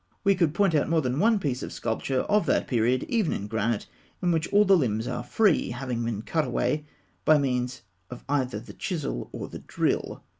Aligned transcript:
We 0.23 0.33
could 0.33 0.55
point 0.55 0.71
to 0.71 0.83
more 0.87 1.03
than 1.03 1.19
one 1.19 1.37
piece 1.37 1.61
of 1.61 1.71
sculpture 1.71 2.21
of 2.21 2.47
that 2.47 2.67
period, 2.67 3.03
even 3.07 3.33
in 3.33 3.45
granite, 3.45 3.85
in 4.19 4.31
which 4.31 4.51
all 4.51 4.65
the 4.65 4.75
limbs 4.75 5.07
are 5.07 5.21
free, 5.23 5.69
having 5.69 6.03
been 6.03 6.23
cut 6.23 6.43
away 6.43 6.85
by 7.23 7.37
means 7.37 7.83
of 8.09 8.23
either 8.27 8.59
the 8.59 8.73
chisel 8.73 9.29
or 9.31 9.47
the 9.47 9.59
drill. 9.59 10.23